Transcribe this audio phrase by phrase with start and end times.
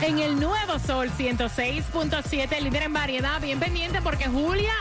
[0.01, 4.73] En el nuevo Sol 106.7, líder en variedad, bien pendiente porque Julia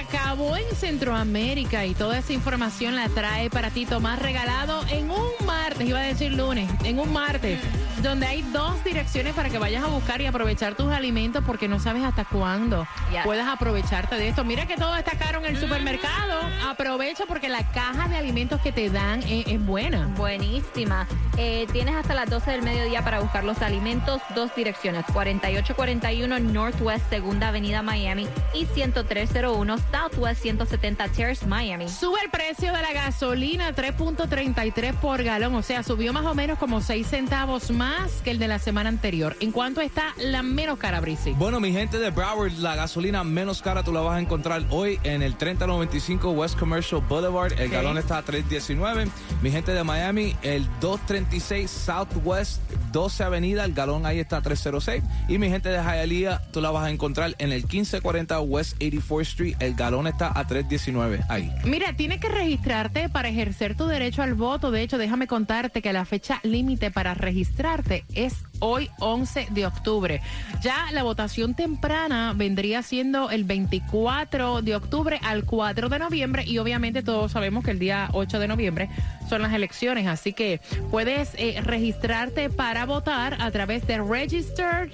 [0.00, 5.30] acabó en Centroamérica y toda esa información la trae para ti Tomás regalado en un
[5.46, 7.60] martes, iba a decir lunes, en un martes,
[8.02, 11.78] donde hay dos direcciones para que vayas a buscar y aprovechar tus alimentos porque no
[11.80, 13.22] sabes hasta cuándo Yes.
[13.24, 14.44] puedas aprovecharte de esto.
[14.44, 18.72] Mira que todo está caro en el supermercado, aprovecha porque la caja de alimentos que
[18.72, 20.06] te dan es, es buena.
[20.16, 21.06] Buenísima.
[21.36, 24.20] Eh, tienes hasta las 12 del mediodía para buscar los alimentos.
[24.34, 31.88] Dos direcciones, 4841 Northwest Segunda Avenida Miami y 10301 Southwest 170 Terrace Miami.
[31.88, 36.58] Sube el precio de la gasolina 3.33 por galón, o sea, subió más o menos
[36.58, 37.83] como 6 centavos más
[38.22, 39.36] que el de la semana anterior.
[39.40, 41.32] ¿En cuánto está la menos cara, Brisi?
[41.32, 44.98] Bueno, mi gente de Broward, la gasolina menos cara tú la vas a encontrar hoy
[45.02, 47.52] en el 3095 West Commercial Boulevard.
[47.58, 49.08] El galón está a 3.19.
[49.42, 52.60] Mi gente de Miami, el 236 Southwest
[52.94, 55.02] 12 Avenida, el galón ahí está a 306.
[55.28, 59.20] Y mi gente de Hialeah, tú la vas a encontrar en el 1540 West 84th
[59.22, 59.56] Street.
[59.58, 61.52] El galón está a 319 ahí.
[61.64, 64.70] Mira, tienes que registrarte para ejercer tu derecho al voto.
[64.70, 70.20] De hecho, déjame contarte que la fecha límite para registrarte es hoy 11 de octubre.
[70.62, 76.58] Ya la votación temprana vendría siendo el 24 de octubre al 4 de noviembre y
[76.58, 78.88] obviamente todos sabemos que el día 8 de noviembre
[79.28, 80.60] son las elecciones, así que
[80.90, 84.90] puedes eh, registrarte para votar a través de register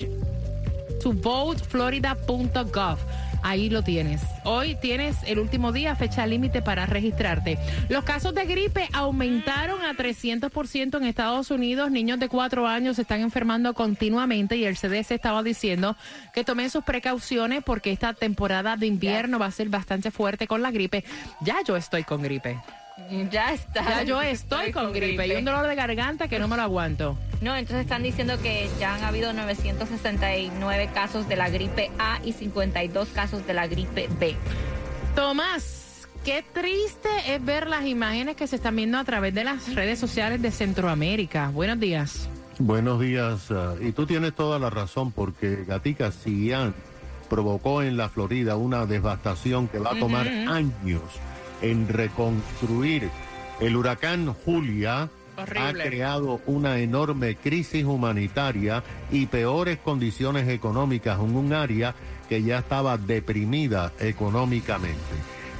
[1.03, 2.99] to voteflorida.gov.
[3.43, 4.23] Ahí lo tienes.
[4.45, 7.59] Hoy tienes el último día, fecha límite para registrarte.
[7.89, 11.91] Los casos de gripe aumentaron a 300% en Estados Unidos.
[11.91, 15.97] Niños de 4 años se están enfermando continuamente y el CDC estaba diciendo
[16.33, 20.63] que tomen sus precauciones porque esta temporada de invierno va a ser bastante fuerte con
[20.63, 21.05] la gripe.
[21.41, 22.59] Ya yo estoy con gripe.
[23.31, 23.83] Ya está.
[23.83, 27.17] Ya yo estoy con gripe y un dolor de garganta que no me lo aguanto.
[27.41, 32.33] No, entonces están diciendo que ya han habido 969 casos de la gripe A y
[32.33, 34.37] 52 casos de la gripe B.
[35.15, 39.75] Tomás, qué triste es ver las imágenes que se están viendo a través de las
[39.75, 41.49] redes sociales de Centroamérica.
[41.49, 42.29] Buenos días.
[42.59, 43.51] Buenos días.
[43.51, 46.75] ah, y tú tienes toda la razón porque Gatica Sillán
[47.31, 51.01] provocó en la Florida una devastación que va a tomar años
[51.63, 53.11] en reconstruir.
[53.61, 55.61] El huracán Julia Horrible.
[55.61, 61.95] ha creado una enorme crisis humanitaria y peores condiciones económicas en un área
[62.29, 64.99] que ya estaba deprimida económicamente.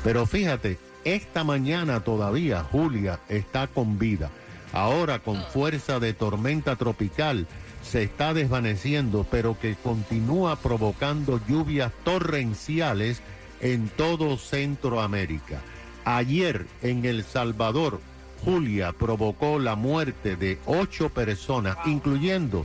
[0.05, 4.31] Pero fíjate, esta mañana todavía Julia está con vida.
[4.73, 7.47] Ahora con fuerza de tormenta tropical
[7.83, 13.21] se está desvaneciendo, pero que continúa provocando lluvias torrenciales
[13.61, 15.61] en todo Centroamérica.
[16.05, 18.01] Ayer en El Salvador,
[18.45, 22.65] Julia provocó la muerte de ocho personas, incluyendo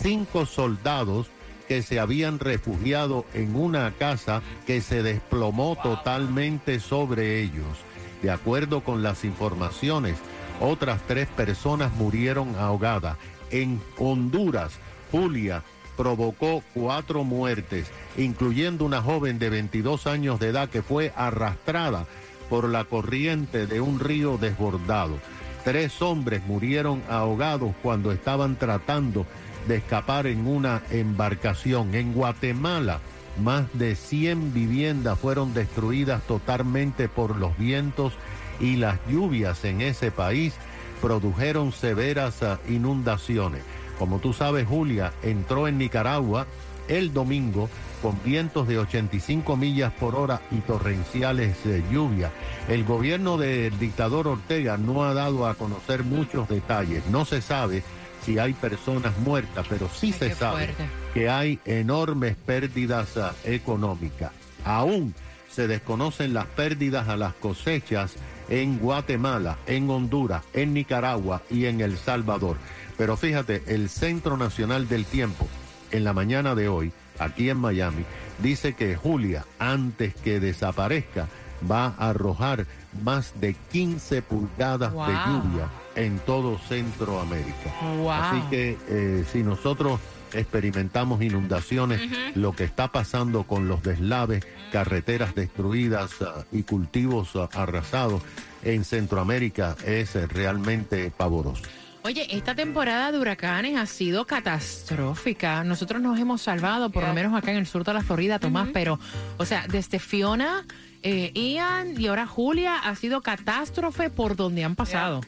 [0.00, 1.28] cinco soldados
[1.66, 7.78] que se habían refugiado en una casa que se desplomó totalmente sobre ellos.
[8.22, 10.16] De acuerdo con las informaciones,
[10.60, 13.16] otras tres personas murieron ahogadas.
[13.50, 14.72] En Honduras,
[15.10, 15.62] Julia
[15.96, 17.86] provocó cuatro muertes,
[18.16, 22.06] incluyendo una joven de 22 años de edad que fue arrastrada
[22.48, 25.18] por la corriente de un río desbordado.
[25.64, 29.26] Tres hombres murieron ahogados cuando estaban tratando
[29.66, 31.94] de escapar en una embarcación.
[31.94, 33.00] En Guatemala,
[33.42, 38.12] más de 100 viviendas fueron destruidas totalmente por los vientos
[38.60, 40.54] y las lluvias en ese país
[41.02, 43.62] produjeron severas ah, inundaciones.
[43.98, 46.46] Como tú sabes, Julia entró en Nicaragua
[46.88, 47.68] el domingo
[48.02, 52.30] con vientos de 85 millas por hora y torrenciales de lluvia.
[52.68, 57.06] El gobierno del dictador Ortega no ha dado a conocer muchos detalles.
[57.06, 57.82] No se sabe
[58.24, 60.88] si hay personas muertas, pero sí se sabe fuerte.
[61.14, 64.32] que hay enormes pérdidas ah, económicas.
[64.64, 65.14] Aún
[65.48, 68.14] se desconocen las pérdidas a las cosechas
[68.48, 72.56] en Guatemala, en Honduras, en Nicaragua y en El Salvador.
[72.98, 75.46] Pero fíjate, el Centro Nacional del Tiempo,
[75.90, 78.04] en la mañana de hoy, aquí en Miami,
[78.38, 81.28] dice que Julia, antes que desaparezca,
[81.68, 82.66] va a arrojar
[83.02, 87.74] más de 15 pulgadas de lluvia en todo Centroamérica.
[87.98, 88.10] Wow.
[88.10, 90.00] Así que eh, si nosotros
[90.32, 92.00] experimentamos inundaciones,
[92.34, 98.22] lo que está pasando con los deslaves, carreteras destruidas ah, y cultivos ah, arrasados
[98.62, 101.62] en Centroamérica es eh, realmente pavoroso.
[102.06, 105.64] Oye, esta temporada de huracanes ha sido catastrófica.
[105.64, 108.68] Nosotros nos hemos salvado, por lo menos acá en el sur de la Florida, Tomás,
[108.72, 109.00] pero,
[109.38, 110.64] o sea, desde Fiona,
[111.02, 115.20] eh, Ian y ahora Julia, ha sido catástrofe por donde han pasado.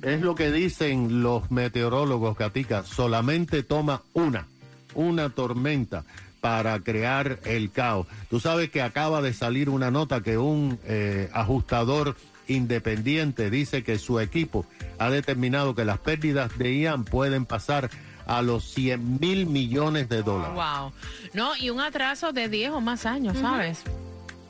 [0.00, 4.46] Es lo que dicen los meteorólogos, Gatica, solamente toma una,
[4.94, 6.04] una tormenta
[6.40, 8.06] para crear el caos.
[8.30, 12.14] Tú sabes que acaba de salir una nota que un eh, ajustador
[12.52, 14.66] independiente dice que su equipo
[14.98, 17.90] ha determinado que las pérdidas de Ian pueden pasar
[18.26, 20.54] a los 100 mil millones de dólares.
[20.54, 20.92] Wow.
[21.34, 23.82] No, y un atraso de 10 o más años, ¿sabes?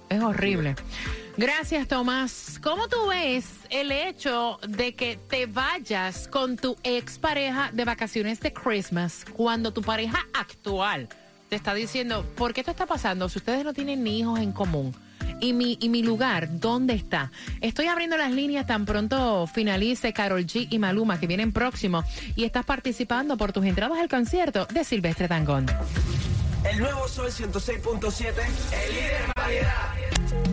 [0.09, 0.77] Es horrible.
[1.39, 2.61] Gracias, Tomás.
[2.63, 8.53] ¿Cómo tú ves el hecho de que te vayas con tu expareja de vacaciones de
[8.53, 11.09] Christmas cuando tu pareja actual
[11.49, 14.53] te está diciendo, ¿por qué esto está pasando si ustedes no tienen ni hijos en
[14.53, 14.95] común?
[15.43, 17.33] ¿Y mi, y mi lugar, ¿dónde está?
[17.61, 22.05] Estoy abriendo las líneas tan pronto finalice Carol G y Maluma, que vienen próximo,
[22.37, 25.67] y estás participando por tus entradas al concierto de Silvestre Tangón.
[26.65, 28.29] El nuevo Sol 106.7,
[28.87, 30.52] el líder en variedad.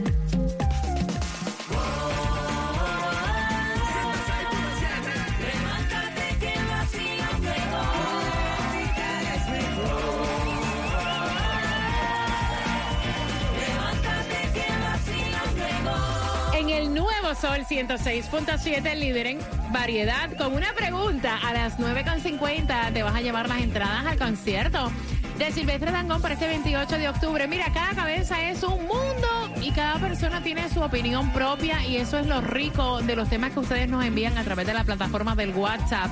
[17.40, 19.40] Sol 106.7, el líder en
[19.72, 24.92] variedad, con una pregunta a las 9.50 te vas a llevar las entradas al concierto
[25.38, 27.48] de Silvestre Dangón para este 28 de octubre.
[27.48, 29.28] Mira, cada cabeza es un mundo
[29.62, 33.54] y cada persona tiene su opinión propia y eso es lo rico de los temas
[33.54, 36.10] que ustedes nos envían a través de la plataforma del WhatsApp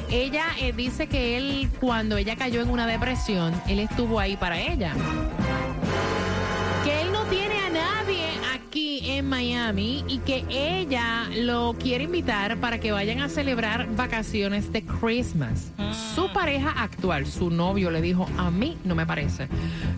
[0.09, 4.59] ella eh, dice que él, cuando ella cayó en una depresión, él estuvo ahí para
[4.59, 4.95] ella.
[9.63, 15.71] Miami y que ella lo quiere invitar para que vayan a celebrar vacaciones de Christmas.
[16.15, 19.47] Su pareja actual, su novio, le dijo, a mí no me parece.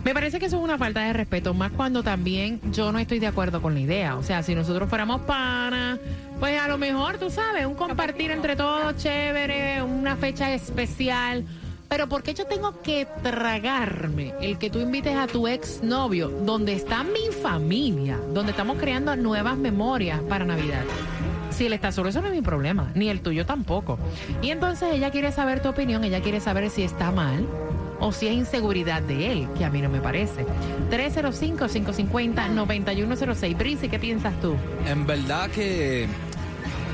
[0.04, 3.18] Me parece que eso es una falta de respeto, más cuando también yo no estoy
[3.18, 4.16] de acuerdo con la idea.
[4.16, 5.98] O sea, si nosotros fuéramos panas,
[6.38, 11.44] pues a lo mejor, tú sabes, un compartir entre todos chévere, una fecha especial.
[11.88, 16.74] Pero ¿por qué yo tengo que tragarme el que tú invites a tu exnovio donde
[16.74, 20.82] está mi familia, donde estamos creando nuevas memorias para Navidad?
[21.50, 23.98] Si él está solo, eso no es mi problema, ni el tuyo tampoco.
[24.42, 27.46] Y entonces ella quiere saber tu opinión, ella quiere saber si está mal
[27.98, 30.44] o si es inseguridad de él, que a mí no me parece.
[30.90, 33.56] 305-550-9106.
[33.56, 34.54] Brice, ¿qué piensas tú?
[34.86, 36.06] En verdad que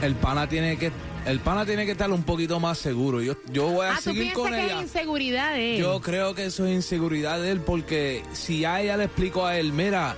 [0.03, 0.93] el pana tiene que
[1.27, 3.23] el pana tiene que estar un poquito más seguro.
[3.23, 4.77] Yo, yo voy a Ah, ¿tú seguir piensas con que ella.
[4.77, 5.81] es inseguridad de él?
[5.83, 9.57] Yo creo que eso es inseguridad de él porque si a ella le explico a
[9.59, 10.17] él, mira,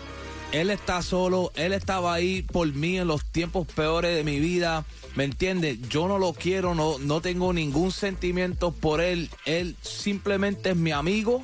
[0.53, 4.85] él está solo, él estaba ahí por mí en los tiempos peores de mi vida,
[5.17, 5.81] ¿me entiendes?
[5.89, 10.93] Yo no lo quiero, no, no tengo ningún sentimiento por él, él simplemente es mi
[10.93, 11.43] amigo.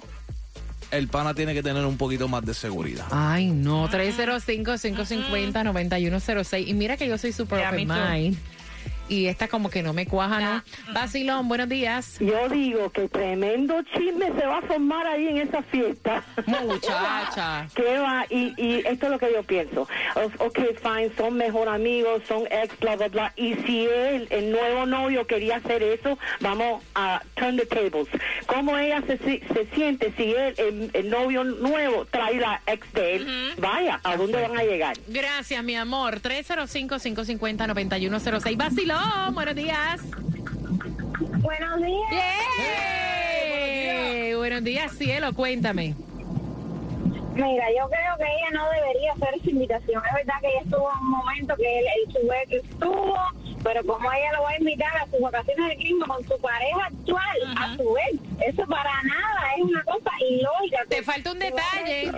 [0.92, 3.06] El pana tiene que tener un poquito más de seguridad.
[3.12, 3.88] Ay, no.
[3.90, 6.66] 305-550-9106.
[6.66, 8.36] Y mira que yo soy super open mind.
[9.10, 10.62] Y esta como que no me cuaja, ¿no?
[10.92, 12.18] Basilón, buenos días.
[12.20, 16.22] Yo digo que tremendo chisme se va a formar ahí en esa fiesta.
[16.46, 17.66] Muchacha.
[17.74, 18.24] ¿Qué va?
[18.30, 19.88] Y, y esto es lo que yo pienso.
[20.38, 23.32] Ok, fine, son mejor amigos, son ex, bla, bla, bla.
[23.34, 28.06] Y si él, el nuevo novio, quería hacer eso, vamos a turn the tables.
[28.46, 33.16] ¿Cómo ella se, se siente si él, el, el novio nuevo, trae la ex de
[33.16, 33.26] él?
[33.58, 34.96] Vaya, ¿a dónde van a llegar?
[35.08, 36.20] Gracias, mi amor.
[36.20, 38.56] 305-550-9106.
[38.56, 38.99] Basilón,
[39.32, 40.00] buenos días.
[41.42, 42.10] Buenos días.
[44.12, 44.34] ¡Yay!
[44.34, 45.32] Buenos días, cielo.
[45.34, 45.94] Cuéntame.
[47.34, 50.02] Mira, yo creo que ella no debería hacer esa invitación.
[50.06, 52.18] Es verdad que ella estuvo en un momento que él, él su
[52.56, 53.16] estuvo,
[53.62, 56.86] pero como ella lo va a invitar a sus vacaciones de clima con su pareja
[56.86, 60.78] actual, a su ex, eso para nada es una cosa ilógica.
[60.88, 62.12] Te falta un detalle.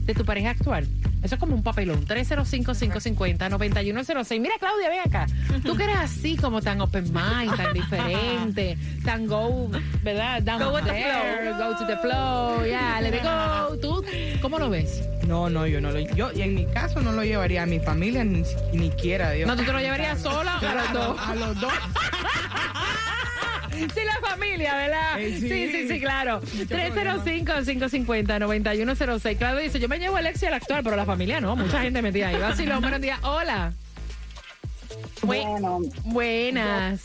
[0.04, 0.86] de tu pareja actual?
[1.22, 2.06] Eso es como un papelón.
[2.06, 4.40] 305-550-9106.
[4.40, 5.28] Mira, Claudia, ven acá.
[5.64, 9.70] Tú que eres así como tan open mind, tan diferente, tan go,
[10.02, 10.42] ¿verdad?
[10.42, 13.76] Down Go with the there, go to the flow, yeah, let it go.
[13.82, 13.99] ¿Tú
[14.39, 15.01] cómo lo ves?
[15.27, 16.00] No, no, yo no lo.
[16.00, 18.43] Yo, y en mi caso, no lo llevaría a mi familia ni,
[18.74, 19.31] ni quiera.
[19.31, 19.48] Dios.
[19.48, 21.19] No, tú te lo llevarías sola a los dos.
[21.27, 21.74] A los dos.
[23.72, 25.19] Sí, la familia, ¿verdad?
[25.22, 25.48] Eh, sí.
[25.48, 25.72] sí.
[25.72, 26.41] sí, sí, claro.
[26.41, 29.38] 305-550-9106.
[29.38, 31.55] Claudio dice, yo me llevo el ex y el actual, pero la familia no.
[31.55, 32.38] Mucha gente metida ahí.
[32.39, 33.19] Vacilón, buenos días.
[33.24, 33.72] Hola.
[35.22, 37.03] Bu- Bueno, Buenas.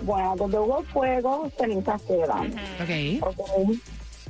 [0.00, 2.54] bueno, donde hubo fuego, cenizas quedan.
[2.80, 2.90] Ok.
[3.38, 3.76] Ok.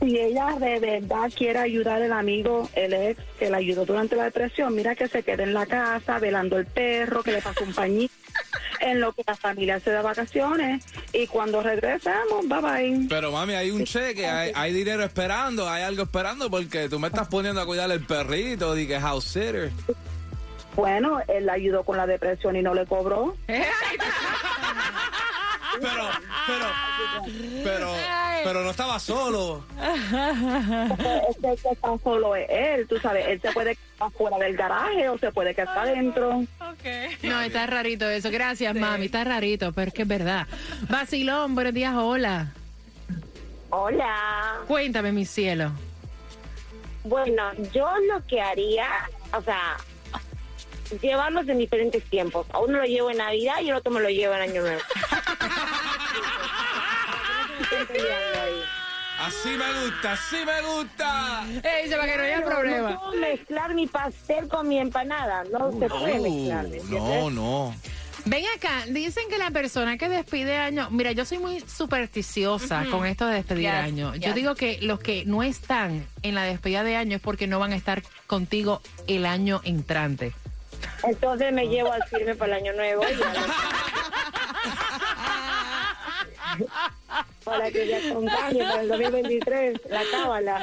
[0.02, 4.24] Si ella de verdad quiere ayudar al amigo, el ex que la ayudó durante la
[4.24, 7.72] depresión, mira que se quede en la casa velando el perro, que le pasó un
[7.72, 8.12] pañito,
[8.80, 13.06] en lo que la familia se da vacaciones y cuando regresemos, bye bye.
[13.08, 17.06] Pero mami, hay un cheque, hay, hay dinero esperando, hay algo esperando porque tú me
[17.06, 19.70] estás poniendo a cuidar el perrito, di que house sitter.
[20.74, 23.36] Bueno, él la ayudó con la depresión y no le cobró.
[25.80, 26.10] Pero,
[26.46, 26.66] pero,
[27.64, 27.94] pero,
[28.44, 29.64] pero no estaba solo.
[31.28, 35.08] Es que está solo es él, tú sabes, él se puede quedar fuera del garaje
[35.08, 36.44] o se puede quedar adentro.
[37.22, 38.30] No, está rarito eso.
[38.30, 39.06] Gracias, mami.
[39.06, 40.46] Está rarito, pero es que es verdad.
[40.88, 41.94] Vacilón, buenos días.
[41.94, 42.52] Hola.
[43.70, 44.60] Hola.
[44.66, 45.72] Cuéntame, mi cielo.
[47.04, 48.86] Bueno, yo lo que haría,
[49.36, 49.76] o sea,
[51.00, 52.46] llevarlos en diferentes tiempos.
[52.50, 54.80] A uno lo llevo en Navidad y el otro me lo llevo en Año Nuevo.
[59.18, 61.44] Así me gusta, así me gusta.
[61.62, 62.90] Ey, se va que no haya problema.
[62.90, 65.44] No puedo mezclar mi pastel con mi empanada.
[65.44, 66.66] No se puede mezclar.
[66.68, 66.84] ¿me entiendes?
[66.90, 67.74] no, no.
[68.24, 73.04] Ven acá, dicen que la persona que despide año, mira, yo soy muy supersticiosa con
[73.04, 74.14] esto de despedir Yes, año.
[74.14, 74.34] Yo yes.
[74.36, 77.72] digo que los que no están en la despedida de año es porque no van
[77.72, 80.32] a estar contigo el año entrante.
[81.02, 83.02] Entonces me llevo al firme para el Año Nuevo.
[83.08, 83.46] y ya lo-
[87.44, 90.60] para que le acompañe para el 2023, la cábala.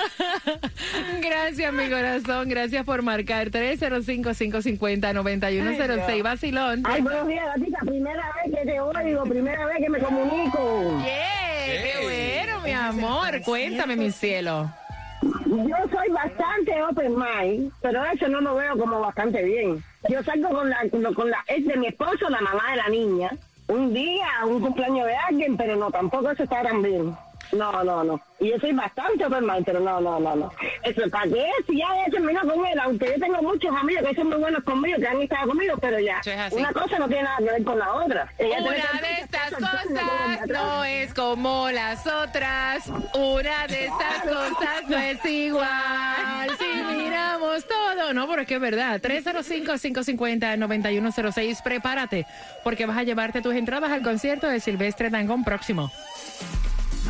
[1.21, 2.49] Gracias, mi corazón.
[2.49, 6.23] Gracias por marcar 305-550-9106.
[6.23, 6.83] Vacilón.
[6.85, 7.79] Ay, buenos días, gatita.
[7.79, 11.01] Primera vez que te oigo, primera vez que me comunico.
[11.03, 13.41] Yeah, qué bueno, mi amor.
[13.43, 14.71] Cuéntame, mi cielo.
[15.21, 19.83] Yo soy bastante open mind, pero eso no lo veo como bastante bien.
[20.07, 22.87] Yo salgo con la, con, con la ex de mi esposo, la mamá de la
[22.87, 23.29] niña,
[23.69, 27.15] un día, un cumpleaños de alguien, pero no, tampoco eso está tan bien.
[27.51, 28.21] No, no, no.
[28.39, 30.51] Y yo soy bastante open mind, pero no, no, no, no.
[30.83, 31.47] Eso, ¿para qué?
[31.67, 34.63] Si ya he terminado con él, aunque yo tengo muchos amigos que son muy buenos
[34.63, 37.63] conmigo, que han estado conmigo, pero ya, es una cosa no tiene nada que ver
[37.63, 38.31] con la otra.
[38.37, 42.87] Ella Una de estas cosas, no cosas es como las otras.
[43.15, 46.49] Una de estas cosas no es igual.
[47.57, 48.13] todo.
[48.13, 48.99] No, pero es que es verdad.
[49.01, 51.63] 305-550-9106.
[51.63, 52.25] Prepárate,
[52.63, 55.91] porque vas a llevarte tus entradas al concierto de Silvestre Dangón próximo.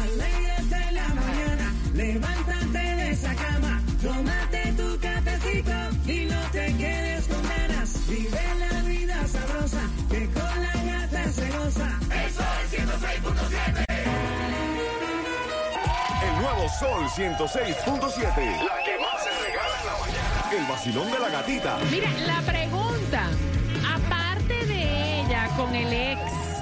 [0.01, 5.71] Alégrate la mañana, levántate de esa cama, tómate tu cafecito
[6.07, 8.07] y no te quedes con ganas.
[8.07, 11.99] Vive la vida sabrosa, que con la gata se goza.
[12.25, 13.85] Eso es 106.7.
[16.23, 18.63] El nuevo Sol 106.7.
[18.63, 18.98] La que
[20.51, 21.77] El vacilón de la gatita.
[21.91, 23.27] Mira, la pregunta,
[23.95, 26.19] aparte de ella con el ex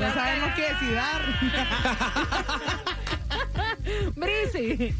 [0.00, 0.98] No sabemos qué decir.
[4.16, 4.94] Brisi.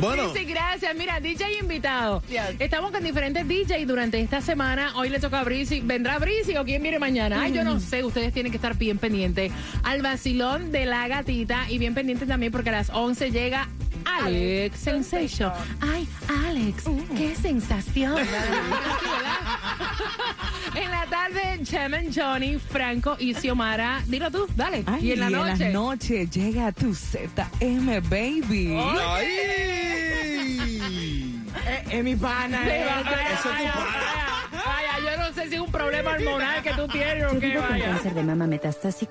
[0.00, 0.32] Bueno.
[0.34, 0.94] Sí, gracias.
[0.96, 2.22] Mira, DJ invitado.
[2.58, 4.92] Estamos con diferentes DJ durante esta semana.
[4.96, 5.80] Hoy le toca a Brisi.
[5.80, 7.42] ¿Vendrá Brisi o quién viene mañana?
[7.42, 8.04] Ay, yo no sé.
[8.04, 9.52] Ustedes tienen que estar bien pendientes
[9.82, 13.68] al vacilón de la gatita y bien pendientes también porque a las 11 llega
[14.04, 15.52] Alex Sensation.
[15.80, 16.06] Ay,
[16.46, 16.84] Alex,
[17.16, 18.16] qué sensación.
[20.74, 24.02] en la tarde, Chemen, Johnny, Franco y Xiomara.
[24.06, 24.82] Dilo tú, dale.
[24.86, 25.70] Ay, y en la noche.
[25.70, 28.76] noche llega tu ZM, baby.
[31.66, 32.62] Eh, es mi pana.
[32.64, 32.84] Sí, eh.
[32.84, 33.84] Vaya, eso es tu pana.
[34.52, 37.54] vaya, vaya, yo no sé si es un problema hormonal que tú tienes o qué,
[37.54, 37.84] Con vaya.
[37.86, 39.02] cáncer de mama metastásico